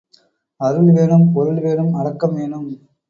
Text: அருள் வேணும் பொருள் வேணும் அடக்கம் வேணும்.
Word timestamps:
அருள் 0.59 0.91
வேணும் 0.91 1.31
பொருள் 1.31 1.61
வேணும் 1.61 1.93
அடக்கம் 1.93 2.33
வேணும். 2.33 2.67